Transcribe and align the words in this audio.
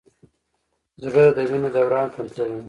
زړه 1.03 1.23
د 1.35 1.39
وینې 1.49 1.69
دوران 1.75 2.07
کنټرولوي. 2.15 2.59